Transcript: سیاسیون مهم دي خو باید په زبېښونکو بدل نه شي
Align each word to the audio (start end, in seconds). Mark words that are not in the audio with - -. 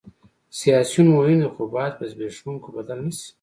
سیاسیون 0.59 1.07
مهم 1.17 1.37
دي 1.41 1.47
خو 1.53 1.61
باید 1.75 1.93
په 1.99 2.05
زبېښونکو 2.11 2.67
بدل 2.77 2.97
نه 3.05 3.11
شي 3.19 3.29